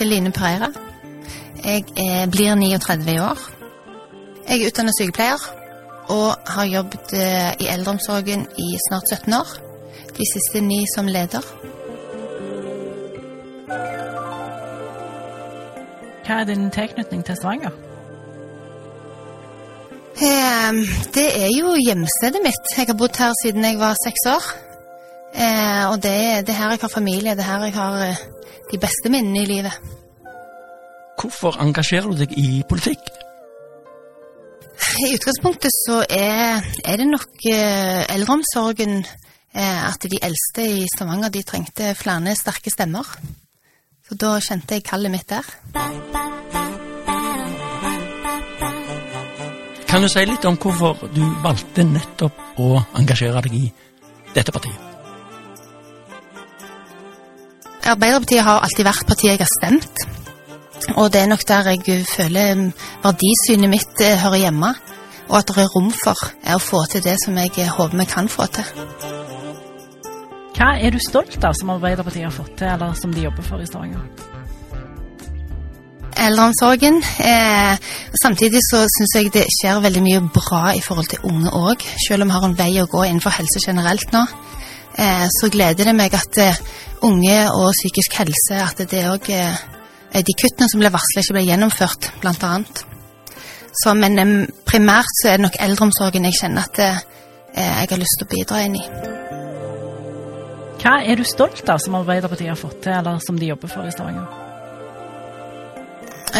Heter 0.00 0.14
Line 0.14 0.32
Pereira. 0.32 0.68
Jeg 1.64 1.84
er, 1.96 2.26
blir 2.30 2.54
39 2.54 3.20
år. 3.22 3.38
Jeg 4.48 4.60
er 4.62 4.66
utdannet 4.66 4.96
sykepleier 4.96 5.42
og 6.08 6.36
har 6.46 6.64
jobbet 6.64 7.12
eh, 7.14 7.50
i 7.60 7.66
eldreomsorgen 7.68 8.46
i 8.58 8.68
snart 8.88 9.12
17 9.12 9.34
år. 9.34 9.50
De 10.16 10.24
siste 10.32 10.62
ni 10.64 10.78
som 10.94 11.06
leder. 11.06 11.44
Hva 16.24 16.40
er 16.40 16.48
din 16.48 16.70
tilknytning 16.72 17.26
til 17.26 17.36
Stavanger? 17.36 17.76
Eh, 20.16 20.80
Det 21.14 21.28
er 21.44 21.52
jo 21.60 21.76
hjemstedet 21.76 22.40
mitt. 22.48 22.74
Jeg 22.78 22.88
har 22.88 22.96
bodd 22.96 23.20
her 23.20 23.36
siden 23.44 23.64
jeg 23.64 23.78
var 23.78 24.00
seks 24.06 24.28
år. 24.36 24.69
Eh, 25.34 25.84
Og 25.90 25.96
det 26.02 26.46
det 26.46 26.54
er 26.54 26.58
her 26.58 26.70
jeg 26.70 26.80
har 26.82 26.88
familie, 26.92 27.34
det 27.34 27.44
er 27.44 27.50
her 27.50 27.64
jeg 27.64 27.74
har 27.74 28.02
eh, 28.08 28.16
de 28.72 28.78
beste 28.78 29.10
minnene 29.10 29.42
i 29.42 29.46
livet. 29.46 29.72
Hvorfor 31.20 31.58
engasjerer 31.60 32.08
du 32.10 32.16
deg 32.16 32.32
i 32.38 32.62
politikk? 32.68 33.10
I 35.00 35.14
utgangspunktet 35.14 35.72
så 35.86 36.00
er, 36.10 36.64
er 36.84 36.96
det 36.96 37.06
nok 37.06 37.44
eh, 37.52 38.04
eldreomsorgen 38.14 39.04
eh, 39.54 39.80
at 39.88 40.02
de 40.10 40.18
eldste 40.22 40.64
i 40.64 40.86
Stavanger 40.96 41.28
de 41.28 41.42
trengte 41.42 41.94
flere 41.94 42.34
sterke 42.36 42.72
stemmer. 42.72 43.06
Så 44.08 44.16
da 44.18 44.38
kjente 44.42 44.74
jeg 44.74 44.84
kallet 44.88 45.12
mitt 45.12 45.28
der. 45.30 45.46
Kan 49.90 50.02
du 50.02 50.08
si 50.08 50.24
litt 50.24 50.44
om 50.46 50.56
hvorfor 50.56 51.08
du 51.14 51.22
valgte 51.42 51.84
nettopp 51.84 52.60
å 52.62 52.76
engasjere 52.98 53.42
deg 53.42 53.56
i 53.58 53.64
dette 54.34 54.52
partiet? 54.54 54.89
Arbeiderpartiet 57.86 58.44
har 58.44 58.60
alltid 58.64 58.84
vært 58.84 59.06
partiet 59.08 59.34
jeg 59.34 59.42
har 59.42 59.52
stemt. 59.58 60.02
Og 60.96 61.10
det 61.12 61.22
er 61.22 61.30
nok 61.30 61.44
der 61.48 61.70
jeg 61.72 62.06
føler 62.08 62.66
verdisynet 63.02 63.70
mitt 63.72 64.02
eh, 64.04 64.18
hører 64.20 64.44
hjemme. 64.46 64.74
Og 65.30 65.36
at 65.38 65.48
det 65.48 65.62
er 65.62 65.70
rom 65.74 65.90
for 65.94 66.18
eh, 66.42 66.56
å 66.56 66.62
få 66.62 66.82
til 66.90 67.04
det 67.04 67.16
som 67.24 67.36
jeg 67.38 67.52
eh, 67.58 67.70
håper 67.70 68.00
vi 68.00 68.08
kan 68.10 68.28
få 68.28 68.48
til. 68.52 68.66
Hva 70.56 70.74
er 70.76 70.92
du 70.92 70.98
stolt 71.00 71.40
av 71.46 71.54
som 71.56 71.70
Arbeiderpartiet 71.72 72.26
har 72.26 72.34
fått 72.34 72.58
til, 72.60 72.68
eller 72.68 72.92
som 72.98 73.14
de 73.14 73.24
jobber 73.24 73.46
for 73.46 73.62
i 73.62 73.68
Stavanger? 73.68 74.02
Eldreomsorgen. 76.20 76.98
Eh, 77.24 77.76
samtidig 78.22 78.60
så 78.66 78.82
syns 78.84 79.14
jeg 79.16 79.32
det 79.32 79.46
skjer 79.54 79.80
veldig 79.80 80.02
mye 80.04 80.20
bra 80.34 80.74
i 80.76 80.82
forhold 80.84 81.08
til 81.12 81.24
unge 81.30 81.52
òg. 81.56 81.86
Selv 82.04 82.26
om 82.26 82.32
vi 82.32 82.36
har 82.36 82.48
en 82.48 82.58
vei 82.58 82.72
å 82.82 82.88
gå 82.90 83.06
innenfor 83.06 83.38
helse 83.38 83.62
generelt 83.64 84.12
nå, 84.12 84.26
eh, 84.98 85.26
så 85.38 85.48
gleder 85.52 85.88
det 85.88 85.96
meg 85.96 86.16
at 86.18 86.42
eh, 86.42 86.60
unge 87.06 87.38
og 87.52 87.72
psykisk 87.76 88.16
helse 88.20 88.58
At 88.64 88.82
det 88.90 89.04
òg 89.10 89.28
er 89.30 90.22
De 90.26 90.34
kuttene 90.34 90.68
som 90.68 90.80
ble 90.82 90.90
varsla, 90.90 91.22
ikke 91.22 91.36
ble 91.36 91.44
gjennomført, 91.46 92.10
annet. 92.42 92.84
Så, 93.84 93.92
men 93.94 94.18
primært 94.66 95.06
så 95.22 95.28
er 95.30 95.36
det 95.38 95.44
nok 95.46 95.58
eldreomsorgen 95.62 96.24
jeg 96.26 96.34
kjenner 96.40 96.66
at 96.66 96.78
eh, 96.82 96.98
jeg 97.54 97.90
har 97.92 98.00
lyst 98.02 98.18
til 98.18 98.26
å 98.26 98.30
bidra 98.32 98.62
inn 98.66 98.74
i. 98.80 98.82
Hva 100.80 100.96
er 101.06 101.14
du 101.20 101.22
stolt 101.28 101.62
av 101.70 101.78
som 101.78 101.94
Arbeiderpartiet 102.00 102.50
har 102.50 102.58
fått 102.58 102.80
til, 102.82 102.92
eller 102.96 103.20
som 103.22 103.38
de 103.38 103.52
jobber 103.52 103.70
for 103.70 103.86
i 103.86 103.92
Stavanger? 103.94 104.26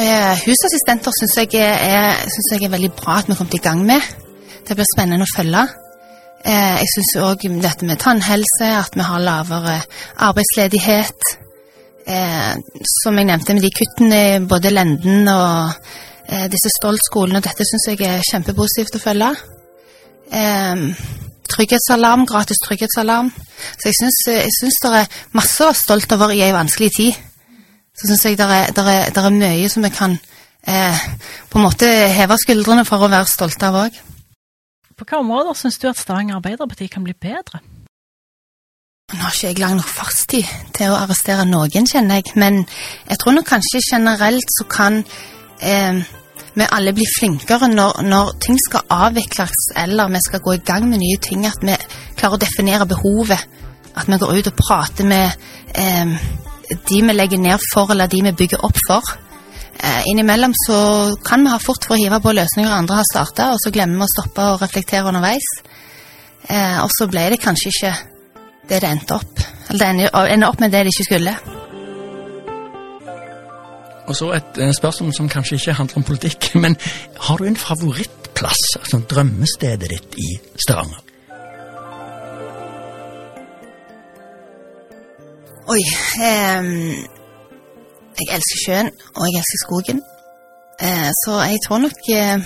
Eh, 0.00 0.34
husassistenter 0.46 1.14
syns 1.14 1.36
jeg, 1.38 1.54
er- 1.60 2.20
synes 2.26 2.50
jeg 2.54 2.64
er 2.66 2.74
veldig 2.74 2.92
bra 2.98 3.18
at 3.20 3.26
vi 3.28 3.32
har 3.34 3.38
kommet 3.38 3.54
i 3.54 3.62
gang 3.62 3.84
med. 3.86 4.00
Det 4.66 4.76
blir 4.78 4.86
spennende 4.96 5.26
å 5.26 5.34
følge. 5.36 5.62
Eh, 6.40 6.76
jeg 6.80 6.90
syns 6.94 7.12
òg 7.20 7.46
dette 7.60 7.86
med 7.86 8.00
tannhelse, 8.00 8.68
at 8.80 8.96
vi 8.96 9.04
har 9.04 9.24
lavere 9.24 9.78
arbeidsledighet. 10.16 11.32
Eh, 12.06 12.52
som 13.04 13.18
jeg 13.18 13.28
nevnte 13.28 13.54
med 13.54 13.62
de 13.62 13.72
kuttene 13.76 14.20
i 14.20 14.44
både 14.48 14.72
Lenden 14.72 15.28
og 15.28 15.72
eh, 16.28 16.46
disse 16.52 16.72
Stolt-skolene, 16.78 17.42
dette 17.44 17.66
syns 17.68 17.88
jeg 17.92 18.00
er 18.08 18.24
kjempepositivt 18.32 18.96
å 18.96 19.04
følge. 19.04 19.32
Trygghetsalarm, 21.50 22.28
gratis 22.30 22.60
trygghetsalarm. 22.64 23.32
Så 23.76 23.90
jeg 23.90 23.98
syns 24.54 24.84
det 24.84 24.92
er 25.02 25.18
masse 25.34 25.58
å 25.60 25.68
være 25.68 25.82
stolt 25.82 26.14
over 26.14 26.32
i 26.32 26.44
ei 26.46 26.54
vanskelig 26.54 26.92
tid 26.94 27.26
så 28.00 28.08
syns 28.08 28.24
jeg 28.24 28.38
det 28.40 28.46
er, 28.48 28.70
er, 28.80 29.10
er 29.12 29.34
mye 29.34 29.68
som 29.68 29.84
vi 29.84 29.90
kan 29.92 30.14
eh, 30.64 31.02
på 31.50 31.58
en 31.58 31.66
måte 31.66 31.88
heve 32.16 32.38
skuldrene 32.40 32.86
for 32.88 33.04
å 33.04 33.10
være 33.12 33.28
stolte 33.28 33.68
av 33.68 33.76
òg. 33.84 33.98
På 35.00 35.06
hvilke 35.06 35.18
områder 35.24 35.54
syns 35.56 35.78
du 35.80 35.86
at 35.88 35.96
Stavanger 35.96 36.36
Arbeiderparti 36.36 36.86
kan 36.92 37.04
bli 37.06 37.14
bedre? 37.16 37.62
Nå 39.14 39.16
har 39.22 39.32
ikke 39.32 39.46
jeg 39.46 39.58
lang 39.62 39.78
nok 39.78 39.88
fartstid 39.88 40.50
til 40.76 40.92
å 40.92 40.98
arrestere 40.98 41.46
noen, 41.48 41.86
kjenner 41.88 42.20
jeg, 42.20 42.34
men 42.36 42.58
jeg 43.08 43.16
tror 43.22 43.32
nok 43.32 43.48
kanskje 43.48 43.80
generelt 43.86 44.52
så 44.58 44.66
kan 44.68 44.98
eh, 45.64 46.02
vi 46.52 46.66
alle 46.76 46.92
bli 46.92 47.06
flinkere 47.14 47.70
når, 47.72 48.02
når 48.12 48.34
ting 48.44 48.60
skal 48.60 48.92
avvikles 49.06 49.70
eller 49.86 50.12
vi 50.12 50.20
skal 50.26 50.44
gå 50.44 50.58
i 50.58 50.62
gang 50.68 50.84
med 50.92 51.00
nye 51.00 51.22
ting, 51.30 51.48
at 51.48 51.64
vi 51.64 51.80
klarer 52.20 52.36
å 52.36 52.44
definere 52.44 52.90
behovet. 52.92 53.48
At 53.96 54.04
vi 54.04 54.20
går 54.20 54.36
ut 54.36 54.52
og 54.52 54.60
prater 54.60 55.08
med 55.08 55.32
eh, 55.80 56.12
de 56.76 57.00
vi 57.08 57.16
legger 57.16 57.40
ned 57.40 57.68
for, 57.72 57.88
eller 57.96 58.12
de 58.12 58.20
vi 58.28 58.36
bygger 58.44 58.68
opp 58.68 58.84
for. 58.84 59.14
Eh, 59.82 60.02
innimellom 60.10 60.52
så 60.66 60.78
kan 61.24 61.44
vi 61.44 61.50
ha 61.50 61.58
fort 61.58 61.86
for 61.86 61.96
å 61.96 62.00
hive 62.00 62.20
på 62.20 62.34
løsninger 62.36 62.72
andre 62.72 62.98
har 63.00 63.06
starta, 63.08 63.52
og 63.54 63.60
så 63.62 63.72
glemmer 63.72 64.02
vi 64.02 64.08
å 64.08 64.12
stoppe 64.12 64.48
og 64.52 64.60
reflektere 64.60 65.08
underveis. 65.08 65.46
Eh, 66.48 66.78
og 66.82 66.90
så 66.92 67.08
ble 67.08 67.30
det 67.32 67.40
kanskje 67.40 67.72
ikke 67.72 67.92
det 68.68 68.82
det 68.82 68.90
endte 68.90 69.16
opp. 69.16 69.40
Eller 69.70 69.80
det 69.80 70.10
ender, 70.34 70.48
opp 70.48 70.60
med 70.60 70.74
det 70.74 70.84
det 70.84 70.92
ikke 70.92 71.08
skulle. 71.08 71.34
Og 74.10 74.16
så 74.18 74.32
et 74.36 74.58
eh, 74.60 74.72
spørsmål 74.76 75.14
som 75.16 75.30
kanskje 75.32 75.56
ikke 75.56 75.76
handler 75.78 76.02
om 76.02 76.08
politikk, 76.10 76.50
men 76.64 76.76
har 77.28 77.40
du 77.40 77.46
en 77.48 77.56
favorittplass, 77.56 78.64
altså 78.82 79.00
drømmestedet 79.14 79.94
ditt 79.94 80.18
i 80.20 80.34
Stavanger? 80.60 81.06
Oi. 85.70 85.82
ehm, 86.18 87.19
jeg 88.20 88.34
elsker 88.36 88.58
sjøen, 88.64 88.90
og 89.16 89.22
jeg 89.26 89.40
elsker 89.40 89.60
skogen. 89.64 89.98
Eh, 90.86 91.10
så 91.22 91.32
jeg 91.50 91.58
tror 91.64 91.78
nok 91.84 91.98
eh, 92.18 92.38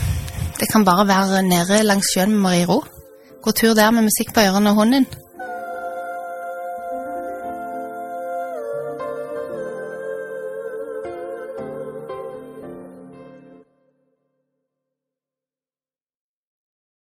det 0.61 0.67
kan 0.73 0.85
bare 0.85 1.09
være 1.09 1.43
nede 1.43 1.83
langs 1.83 2.07
sjøen 2.15 2.31
med 2.31 2.41
Marie 2.47 2.67
Ro. 2.71 2.79
Gå 3.43 3.51
tur 3.51 3.75
der 3.75 3.91
med 3.91 4.07
musikk 4.09 4.35
på 4.35 4.41
ørene 4.41 4.71
og 4.71 4.77
hunden. 4.81 5.07